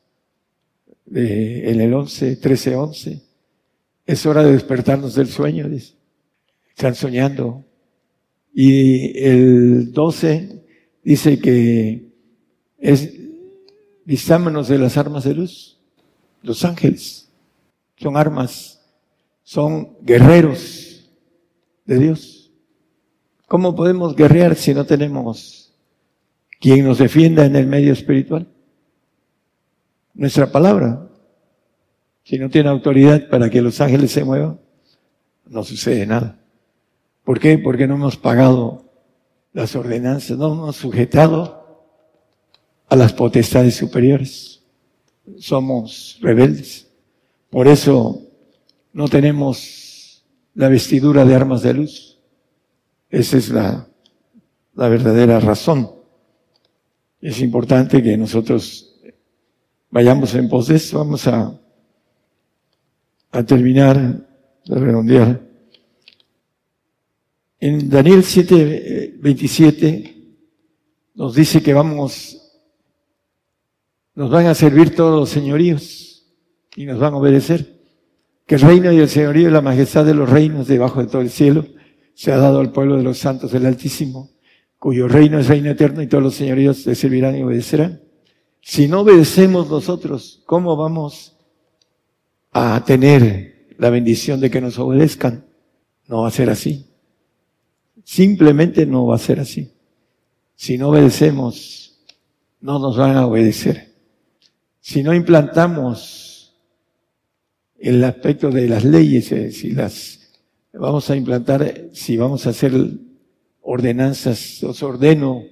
[1.05, 3.28] de, en el 11, 13, 11.
[4.09, 5.93] Es hora de despertarnos del sueño, dice.
[6.69, 7.63] Están soñando.
[8.51, 10.63] Y el 12
[11.03, 12.11] dice que
[12.79, 13.13] es,
[14.05, 15.79] vistámonos de las armas de luz.
[16.41, 17.31] Los ángeles
[17.97, 18.83] son armas,
[19.43, 21.07] son guerreros
[21.85, 22.51] de Dios.
[23.47, 25.71] ¿Cómo podemos guerrear si no tenemos
[26.59, 28.47] quien nos defienda en el medio espiritual?
[30.15, 31.08] Nuestra palabra.
[32.29, 34.59] Si no tiene autoridad para que los ángeles se muevan,
[35.47, 36.39] no sucede nada.
[37.23, 37.57] ¿Por qué?
[37.57, 38.85] Porque no hemos pagado
[39.51, 41.89] las ordenanzas, no hemos sujetado
[42.87, 44.61] a las potestades superiores.
[45.39, 46.87] Somos rebeldes.
[47.49, 48.21] Por eso
[48.93, 52.19] no tenemos la vestidura de armas de luz.
[53.09, 53.87] Esa es la,
[54.75, 55.89] verdadera razón.
[57.21, 59.01] Es importante que nosotros
[59.89, 60.99] vayamos en pos de eso.
[60.99, 61.59] Vamos a,
[63.31, 64.27] a terminar
[64.65, 65.41] de redondear.
[67.59, 70.15] En Daniel 7, 27
[71.15, 72.61] nos dice que vamos,
[74.15, 76.25] nos van a servir todos los señoríos
[76.75, 77.79] y nos van a obedecer
[78.45, 81.21] que el reino y el señorío y la majestad de los reinos debajo de todo
[81.21, 81.65] el cielo
[82.15, 84.31] se ha dado al pueblo de los santos del Altísimo,
[84.77, 88.01] cuyo reino es reino eterno y todos los señoríos le servirán y obedecerán.
[88.61, 91.38] Si no obedecemos nosotros, ¿cómo vamos
[92.51, 95.45] a tener la bendición de que nos obedezcan?
[96.07, 96.87] No va a ser así.
[98.03, 99.71] Simplemente no va a ser así.
[100.55, 101.99] Si no obedecemos,
[102.61, 103.93] no nos van a obedecer.
[104.79, 106.55] Si no implantamos
[107.77, 110.19] el aspecto de las leyes, eh, si las
[110.73, 112.73] vamos a implantar, si vamos a hacer
[113.61, 115.43] ordenanzas, os ordeno,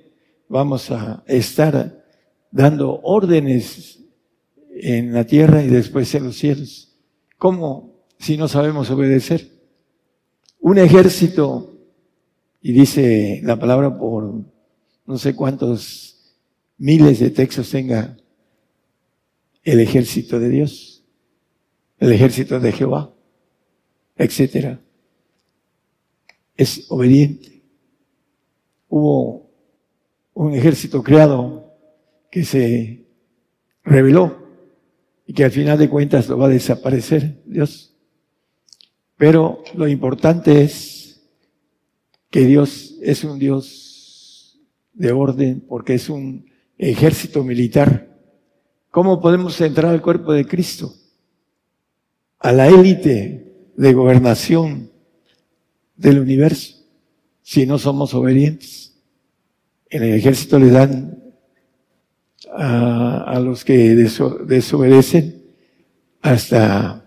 [0.50, 2.04] vamos a estar
[2.52, 4.00] dando órdenes
[4.72, 6.87] en la tierra y después en los cielos.
[7.38, 9.48] ¿Cómo si no sabemos obedecer?
[10.60, 11.74] Un ejército,
[12.62, 14.44] y dice la palabra por
[15.06, 16.36] no sé cuántos
[16.78, 18.18] miles de textos tenga
[19.64, 20.98] el ejército de Dios
[22.00, 23.14] el ejército de Jehová,
[24.16, 24.80] etcétera.
[26.56, 27.64] Es obediente.
[28.90, 29.50] Hubo
[30.34, 31.76] un ejército creado
[32.32, 33.06] que se
[33.84, 34.47] rebeló
[35.28, 37.94] y que al final de cuentas lo va a desaparecer Dios.
[39.18, 41.22] Pero lo importante es
[42.32, 44.60] que Dios es un Dios
[44.94, 48.18] de orden porque es un ejército militar.
[48.90, 50.94] ¿Cómo podemos entrar al cuerpo de Cristo?
[52.40, 54.92] a la élite de gobernación
[55.96, 56.76] del universo
[57.42, 58.96] si no somos obedientes.
[59.90, 61.27] En el ejército le dan
[62.54, 65.44] a, los que desobedecen
[66.22, 67.06] hasta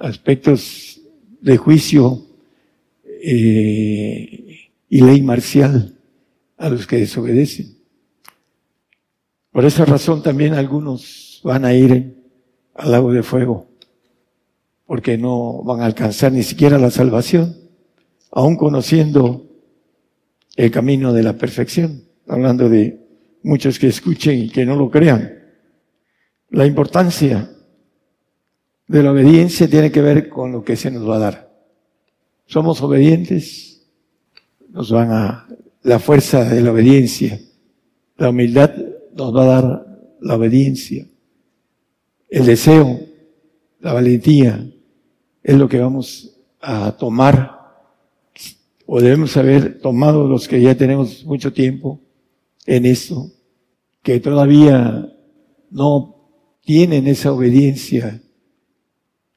[0.00, 1.00] aspectos
[1.40, 2.26] de juicio
[3.04, 5.96] eh, y ley marcial
[6.56, 7.76] a los que desobedecen.
[9.50, 12.16] Por esa razón también algunos van a ir
[12.74, 13.68] al lago de fuego,
[14.86, 17.56] porque no van a alcanzar ni siquiera la salvación,
[18.30, 19.46] aun conociendo
[20.56, 23.01] el camino de la perfección, hablando de
[23.42, 25.38] muchos que escuchen y que no lo crean.
[26.50, 27.50] La importancia
[28.86, 31.52] de la obediencia tiene que ver con lo que se nos va a dar.
[32.46, 33.86] Somos obedientes,
[34.68, 35.48] nos van a
[35.82, 37.40] la fuerza de la obediencia.
[38.16, 38.74] La humildad
[39.14, 39.86] nos va a dar
[40.20, 41.06] la obediencia.
[42.28, 43.00] El deseo,
[43.80, 44.66] la valentía,
[45.42, 47.62] es lo que vamos a tomar
[48.86, 52.00] o debemos haber tomado los que ya tenemos mucho tiempo
[52.66, 53.30] en esto,
[54.02, 55.12] que todavía
[55.70, 56.12] no
[56.62, 58.22] tienen esa obediencia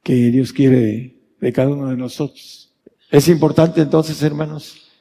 [0.03, 2.73] que Dios quiere de cada uno de nosotros.
[3.09, 4.91] Es importante entonces, hermanos,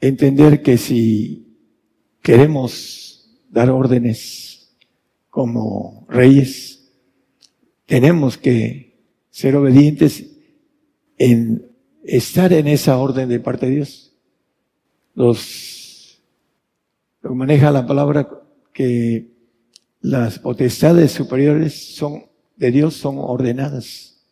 [0.00, 1.58] entender que si
[2.22, 4.76] queremos dar órdenes
[5.30, 6.92] como reyes,
[7.86, 8.94] tenemos que
[9.30, 10.24] ser obedientes
[11.18, 11.70] en
[12.04, 14.12] estar en esa orden de parte de Dios.
[15.14, 15.73] Los,
[17.24, 18.28] lo maneja la palabra
[18.72, 19.32] que
[20.02, 24.26] las potestades superiores son de Dios son ordenadas.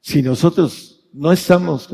[0.00, 1.92] Si nosotros no estamos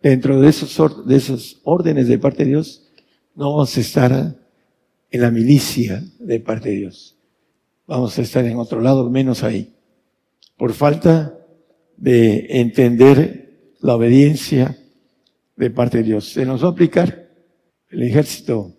[0.00, 2.88] dentro de esos, de esos órdenes de parte de Dios,
[3.34, 4.36] no vamos a estar
[5.10, 7.16] en la milicia de parte de Dios.
[7.88, 9.74] Vamos a estar en otro lado, menos ahí.
[10.56, 11.36] Por falta
[11.96, 14.78] de entender la obediencia
[15.56, 16.32] de parte de Dios.
[16.32, 17.28] Se nos va a aplicar
[17.90, 18.76] el ejército,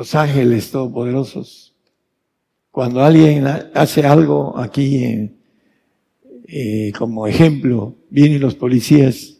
[0.00, 1.74] los ángeles todopoderosos.
[2.70, 5.30] Cuando alguien hace algo aquí,
[6.48, 9.36] eh, como ejemplo, vienen los policías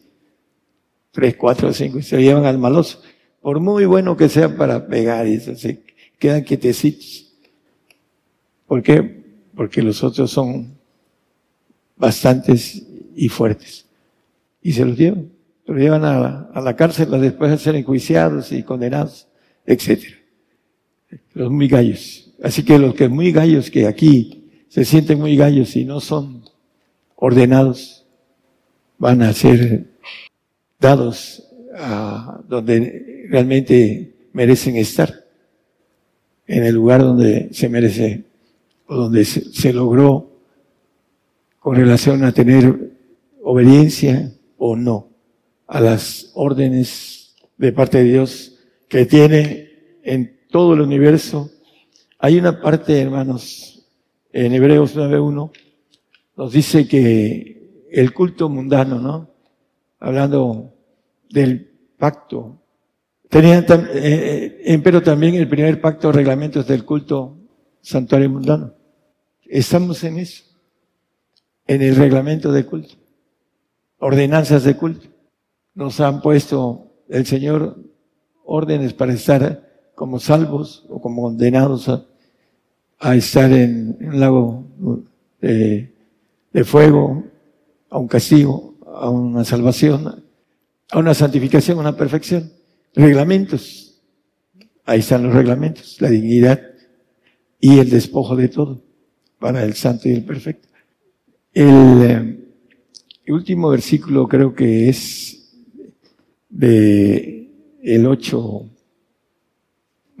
[1.09, 3.01] tres, cuatro, cinco, y se llevan al maloso.
[3.41, 5.81] Por muy bueno que sea para pegar, y eso, se
[6.19, 7.33] quedan quietecitos.
[8.67, 9.23] ¿Por qué?
[9.55, 10.77] Porque los otros son
[11.97, 13.87] bastantes y fuertes.
[14.61, 15.31] Y se los llevan.
[15.65, 19.27] Se los llevan a la, a la cárcel después de ser enjuiciados y condenados,
[19.65, 20.20] etc.
[21.33, 22.31] Los muy gallos.
[22.41, 26.43] Así que los que muy gallos que aquí se sienten muy gallos y no son
[27.15, 28.05] ordenados,
[28.97, 29.85] van a ser
[30.79, 35.25] dados a donde realmente merecen estar,
[36.47, 38.23] en el lugar donde se merece
[38.87, 40.29] o donde se, logró
[41.59, 42.91] con relación a tener
[43.41, 45.09] obediencia o no
[45.67, 48.57] a las órdenes de parte de Dios
[48.89, 49.69] que tiene
[50.03, 51.49] en todo el universo.
[52.19, 53.87] Hay una parte, hermanos,
[54.31, 55.51] en Hebreos 9.1,
[56.37, 59.31] nos dice que el culto mundano, ¿no?
[59.99, 60.73] hablando
[61.29, 62.61] del pacto.
[63.29, 67.37] Tenían, eh, eh, pero también el primer pacto de reglamentos del culto
[67.81, 68.73] santuario mundano.
[69.45, 70.43] Estamos en eso,
[71.65, 72.95] en el reglamento de culto,
[73.99, 75.07] ordenanzas de culto.
[75.73, 77.77] Nos han puesto el Señor
[78.43, 79.70] órdenes para estar
[80.01, 84.65] como salvos o como condenados a, estar en un lago
[85.39, 85.93] de,
[86.51, 87.23] de fuego,
[87.87, 90.25] a un castigo, a una salvación,
[90.89, 92.51] a una santificación, a una perfección.
[92.95, 94.01] Reglamentos.
[94.85, 96.59] Ahí están los reglamentos, la dignidad
[97.59, 98.81] y el despojo de todo
[99.37, 100.67] para el santo y el perfecto.
[101.53, 105.61] El, eh, último versículo creo que es
[106.49, 107.51] de
[107.83, 108.71] el 8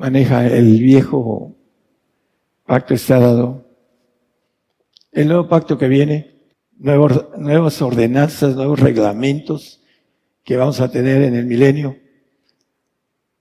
[0.01, 1.55] maneja el viejo
[2.65, 3.67] pacto está dado.
[5.11, 6.41] El nuevo pacto que viene
[6.79, 9.83] nuevas ordenanzas, nuevos reglamentos
[10.43, 11.99] que vamos a tener en el milenio.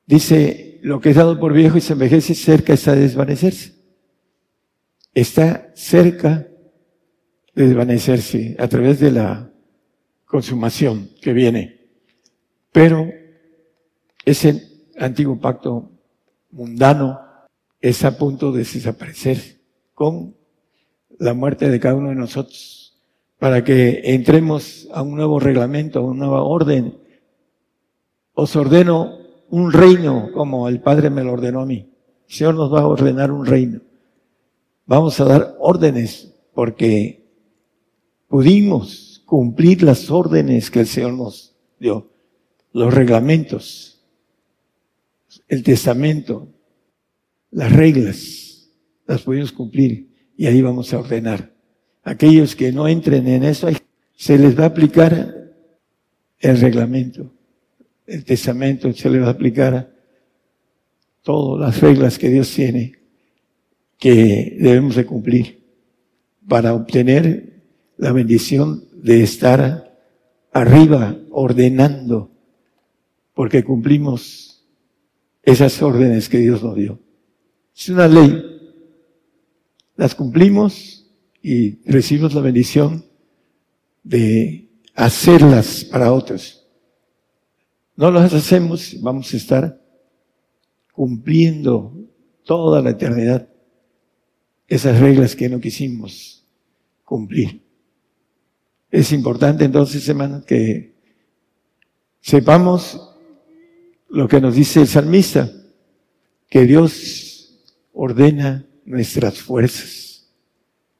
[0.04, 3.76] Dice, lo que es dado por viejo y se envejece cerca está de desvanecerse.
[5.14, 6.46] Está cerca
[7.54, 9.50] de desvanecerse a través de la
[10.26, 11.88] consumación que viene.
[12.70, 13.08] Pero
[14.26, 15.89] ese antiguo pacto
[16.50, 17.20] mundano
[17.80, 19.60] está a punto de desaparecer
[19.94, 20.34] con
[21.18, 22.80] la muerte de cada uno de nosotros
[23.38, 26.98] para que entremos a un nuevo reglamento, a una nueva orden.
[28.34, 31.90] Os ordeno un reino como el Padre me lo ordenó a mí.
[32.28, 33.80] El Señor nos va a ordenar un reino.
[34.86, 37.26] Vamos a dar órdenes porque
[38.28, 42.10] pudimos cumplir las órdenes que el Señor nos dio,
[42.72, 43.89] los reglamentos.
[45.48, 46.48] El testamento,
[47.50, 48.70] las reglas,
[49.06, 51.52] las podemos cumplir y ahí vamos a ordenar.
[52.02, 53.68] Aquellos que no entren en eso,
[54.16, 55.34] se les va a aplicar
[56.38, 57.32] el reglamento,
[58.06, 59.92] el testamento, se les va a aplicar
[61.22, 63.00] todas las reglas que Dios tiene
[64.00, 65.62] que debemos de cumplir
[66.48, 67.62] para obtener
[67.98, 69.94] la bendición de estar
[70.52, 72.30] arriba ordenando,
[73.34, 74.49] porque cumplimos
[75.42, 77.00] esas órdenes que Dios nos dio.
[77.76, 78.42] Es una ley.
[79.96, 81.10] Las cumplimos
[81.42, 83.04] y recibimos la bendición
[84.02, 86.66] de hacerlas para otros.
[87.96, 89.80] No las hacemos, vamos a estar
[90.92, 91.96] cumpliendo
[92.44, 93.48] toda la eternidad
[94.66, 96.46] esas reglas que no quisimos
[97.04, 97.62] cumplir.
[98.90, 100.94] Es importante entonces, hermanos, que
[102.20, 103.09] sepamos
[104.10, 105.50] lo que nos dice el salmista,
[106.48, 110.28] que Dios ordena nuestras fuerzas.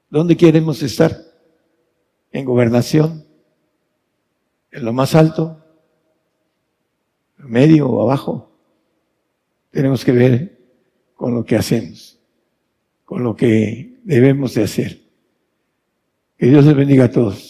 [0.09, 1.17] ¿Dónde queremos estar?
[2.33, 3.25] ¿En gobernación?
[4.71, 5.65] ¿En lo más alto?
[7.39, 8.53] ¿En medio o abajo?
[9.71, 10.59] Tenemos que ver
[11.15, 12.21] con lo que hacemos,
[13.05, 15.01] con lo que debemos de hacer.
[16.39, 17.50] Que Dios les bendiga a todos.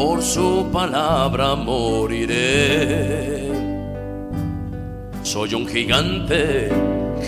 [0.00, 3.52] por su palabra moriré.
[5.22, 6.70] Soy un gigante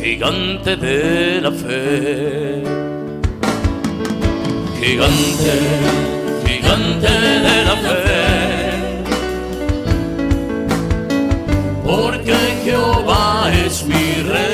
[0.03, 2.62] gigante de la fe.
[4.81, 5.55] Gigante,
[6.47, 7.12] gigante
[7.47, 8.11] de la fe.
[11.85, 14.52] Porque Jehová es mi rey.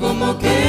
[0.00, 0.59] Como que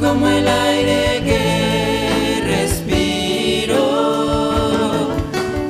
[0.00, 3.84] como el aire que respiro,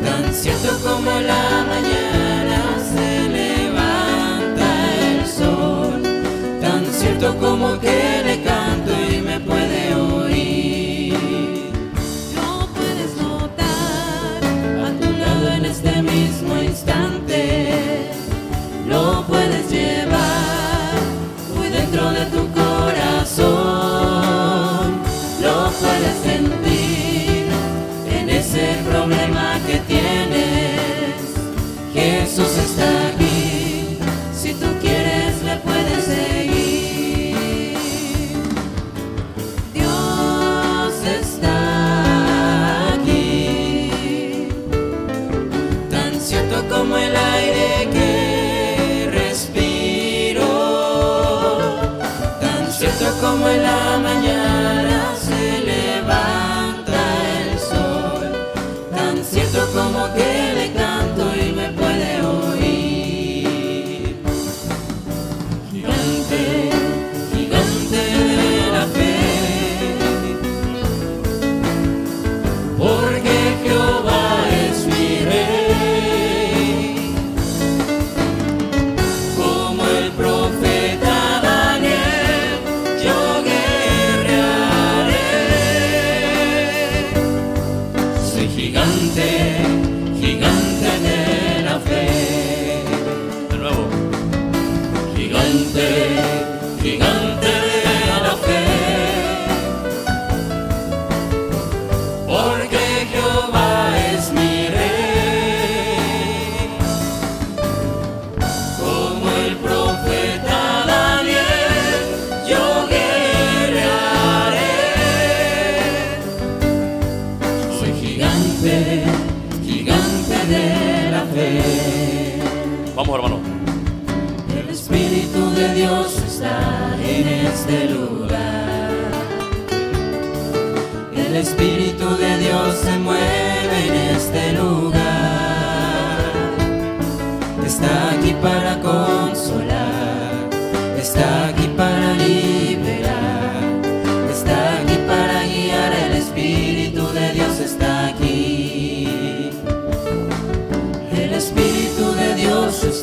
[0.04, 2.60] tan cierto como la mañana
[2.92, 4.68] se levanta
[5.08, 6.02] el sol,
[6.60, 9.38] tan cierto como que le canto y me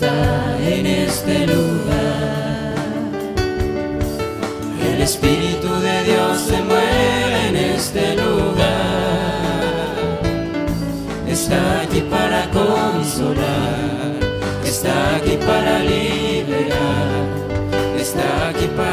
[0.06, 2.74] en este lugar.
[4.94, 8.64] El Espíritu de Dios se mueve en este lugar.
[11.28, 14.20] Está aquí para consolar,
[14.64, 17.24] está aquí para liberar,
[17.98, 18.93] está aquí para...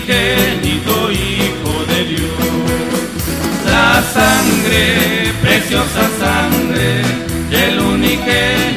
[0.00, 2.30] unigénito Hijo de Dios.
[3.66, 7.02] La sangre, preciosa sangre
[7.50, 8.69] del unigénito.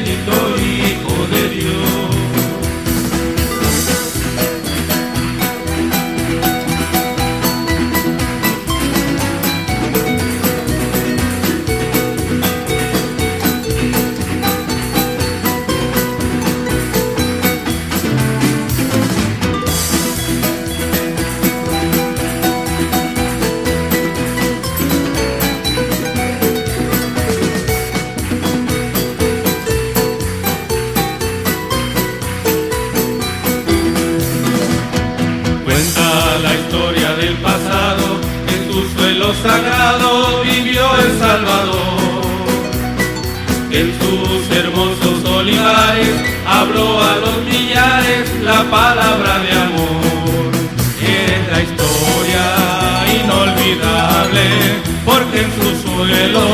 [55.44, 56.46] En su suelo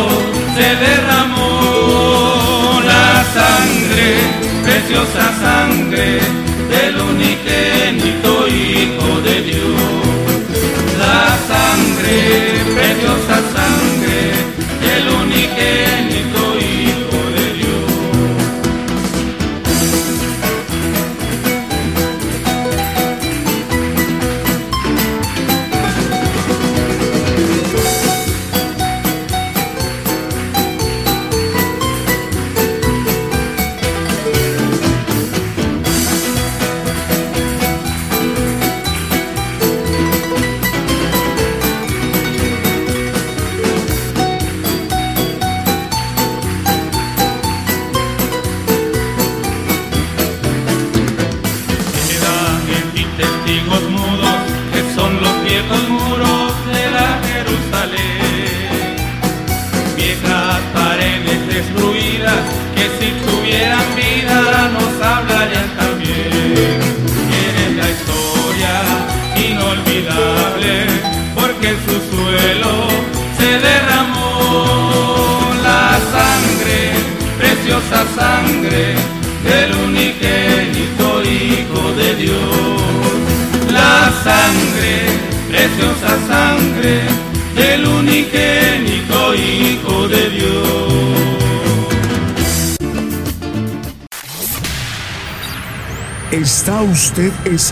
[0.57, 4.09] se derramó la sangre,
[4.65, 6.50] preciosa sangre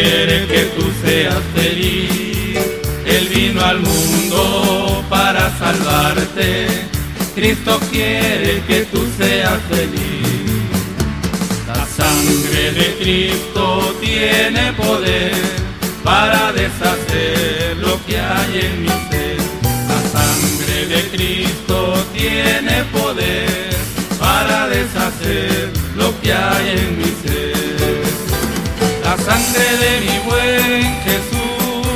[0.00, 2.58] Quiere que tú seas feliz.
[3.04, 6.66] Él vino al mundo para salvarte.
[7.34, 10.68] Cristo quiere que tú seas feliz.
[11.66, 15.32] La sangre de Cristo tiene poder
[16.04, 19.38] para deshacer lo que hay en mi ser.
[19.92, 23.76] La sangre de Cristo tiene poder
[24.18, 27.17] para deshacer lo que hay en mi ser.
[29.78, 31.86] De mi buen Jesús,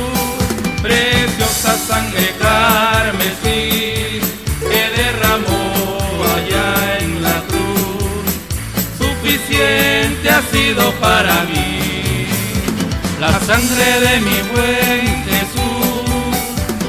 [0.81, 4.21] preciosa sangre carmesí,
[4.61, 8.23] que derramó allá en la cruz,
[8.97, 12.27] suficiente ha sido para mí.
[13.19, 16.37] La sangre de mi buen Jesús,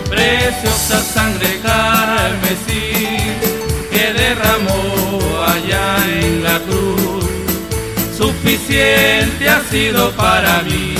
[0.09, 2.84] preciosa sangre carmesí,
[8.65, 10.95] suficiente ha sido para mí.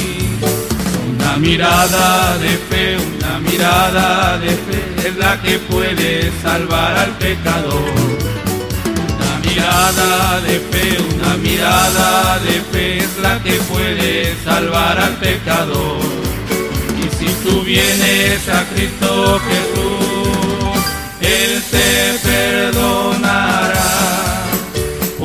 [1.15, 7.95] Una mirada de fe, una mirada de fe es la que puede salvar al pecador.
[9.17, 16.01] Una mirada de fe, una mirada de fe es la que puede salvar al pecador.
[16.99, 20.79] Y si tú vienes a Cristo Jesús,
[21.21, 24.34] Él te perdonará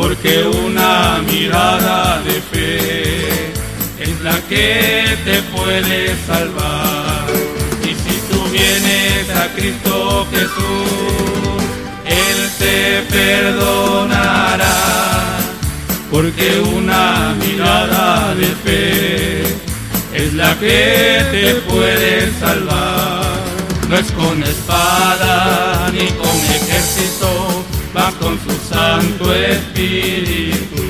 [0.09, 3.51] porque una mirada de fe
[3.99, 7.27] es la que te puede salvar.
[7.83, 11.61] Y si tú vienes a Cristo Jesús,
[12.05, 14.77] Él te perdonará,
[16.09, 19.29] porque una mirada de fe
[20.59, 23.23] que te puede salvar.
[23.87, 27.63] No es con espada ni con ejército,
[27.95, 30.83] va con su santo espíritu.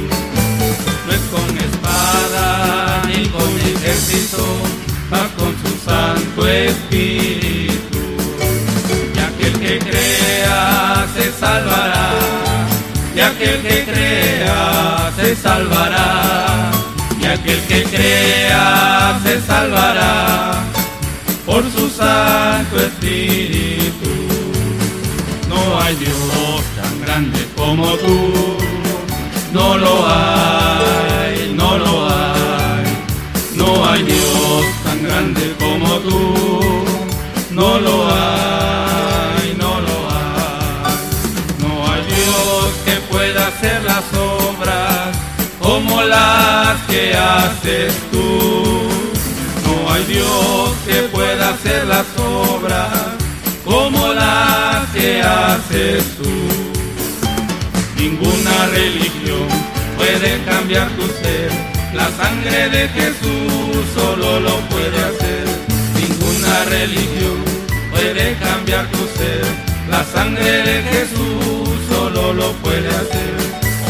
[1.06, 4.46] No es con espada ni con ejército,
[5.12, 8.00] va con su santo espíritu.
[9.16, 12.12] Y aquel que crea se salvará,
[13.16, 16.72] y aquel que crea se salvará,
[17.22, 20.64] y aquel que crea se salvará
[21.46, 24.39] por su santo espíritu.
[25.70, 28.58] No hay Dios tan grande como tú,
[29.54, 32.86] no lo hay, no lo hay.
[33.54, 36.34] No hay Dios tan grande como tú,
[37.52, 40.98] no lo hay, no lo hay.
[41.60, 45.16] No hay Dios que pueda hacer las obras
[45.62, 48.90] como las que haces tú.
[49.66, 53.19] No hay Dios que pueda hacer las obras
[53.70, 56.34] como las que haces tú.
[57.96, 59.48] Ninguna religión
[59.96, 61.52] puede cambiar tu ser.
[61.94, 65.46] La sangre de Jesús solo lo puede hacer.
[66.02, 67.38] Ninguna religión
[67.92, 69.46] puede cambiar tu ser.
[69.88, 73.36] La sangre de Jesús solo lo puede hacer.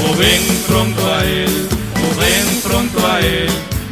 [0.06, 3.50] O ven pronto a Él, o ven pronto a Él,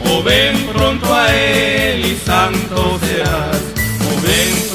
[0.10, 3.62] o ven pronto a Él y santo serás.
[4.10, 4.67] O ven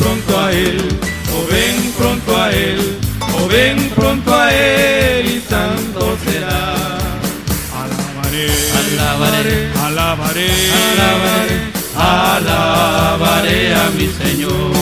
[0.53, 0.99] a Él,
[1.35, 2.99] o ven pronto a Él,
[3.39, 6.83] o ven pronto a Él y santo serás.
[7.83, 8.47] Alabaré,
[8.81, 10.49] alabaré, alabaré,
[10.99, 11.59] alabaré,
[11.97, 14.73] alabaré a mi Señor.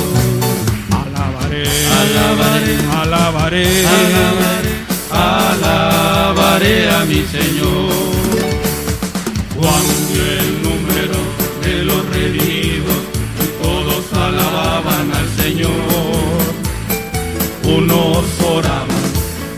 [1.01, 1.65] Alabaré,
[2.01, 4.75] alabaré, alabaré, alabaré,
[5.11, 8.10] alabaré a mi Señor.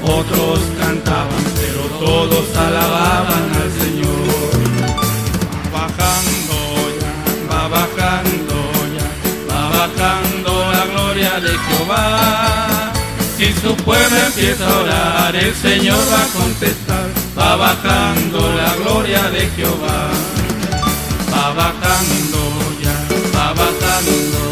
[0.04, 4.52] Otros cantaban, pero todos alababan al Señor.
[5.72, 6.58] Va bajando
[7.00, 7.14] ya,
[7.50, 8.58] va bajando
[8.96, 9.08] ya,
[9.48, 12.92] va bajando la gloria de Jehová.
[13.36, 17.06] Si su pueblo empieza a orar, el Señor va a contestar.
[17.38, 20.10] Va bajando la gloria de Jehová.
[21.32, 22.40] Va bajando
[22.82, 22.96] ya,
[23.34, 24.51] va bajando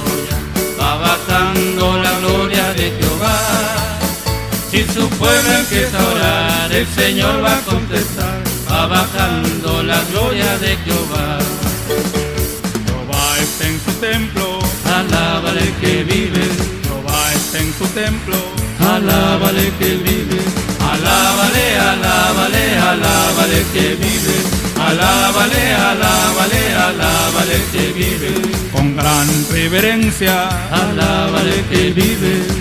[5.20, 8.40] pueblo empieza a orar, el Señor va a contestar.
[8.68, 11.38] Va bajando la gloria de Jehová.
[12.86, 14.58] Jehová está en su templo,
[15.00, 16.44] alábale que vive.
[16.84, 18.36] Jehová está en su templo,
[18.94, 20.40] alábale que vive.
[20.94, 24.36] Alábale, alábale, alábale que vive.
[24.88, 28.32] Alábale, alábale, alábale que vive.
[28.72, 32.59] Con gran reverencia, alábale que vive.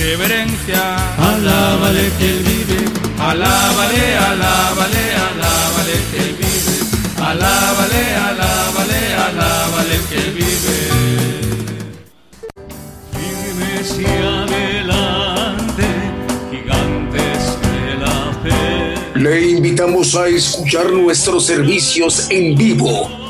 [0.00, 2.80] Reverencia, alábale que vive.
[3.18, 6.76] Alábale, alábale, alábale que vive.
[7.18, 10.78] Alábale, alábale, alábale que vive.
[13.12, 15.86] Firmes y adelante,
[16.50, 19.18] gigantes de la fe.
[19.20, 23.29] Le invitamos a escuchar nuestros servicios en vivo